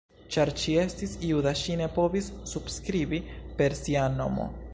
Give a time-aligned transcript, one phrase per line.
[0.35, 3.21] Ĉar ŝi estis juda ŝi ne povis subskribi
[3.61, 4.53] per sia nomo.